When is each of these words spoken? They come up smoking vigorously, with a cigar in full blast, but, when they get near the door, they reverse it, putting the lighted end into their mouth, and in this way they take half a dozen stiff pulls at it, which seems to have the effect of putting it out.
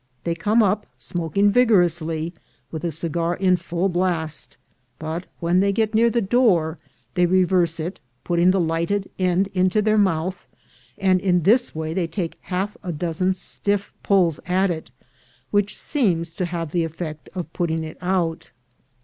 They 0.23 0.33
come 0.33 0.63
up 0.63 0.87
smoking 0.97 1.51
vigorously, 1.51 2.33
with 2.71 2.83
a 2.83 2.89
cigar 2.89 3.35
in 3.35 3.55
full 3.55 3.87
blast, 3.87 4.57
but, 4.97 5.27
when 5.39 5.59
they 5.59 5.71
get 5.71 5.93
near 5.93 6.09
the 6.09 6.23
door, 6.23 6.79
they 7.13 7.27
reverse 7.27 7.79
it, 7.79 7.99
putting 8.23 8.49
the 8.49 8.59
lighted 8.59 9.11
end 9.19 9.45
into 9.53 9.79
their 9.79 9.99
mouth, 9.99 10.47
and 10.97 11.19
in 11.21 11.43
this 11.43 11.75
way 11.75 11.93
they 11.93 12.07
take 12.07 12.39
half 12.41 12.75
a 12.81 12.91
dozen 12.91 13.35
stiff 13.35 13.93
pulls 14.01 14.39
at 14.47 14.71
it, 14.71 14.89
which 15.51 15.77
seems 15.77 16.33
to 16.33 16.45
have 16.45 16.71
the 16.71 16.83
effect 16.83 17.29
of 17.35 17.53
putting 17.53 17.83
it 17.83 17.99
out. 18.01 18.49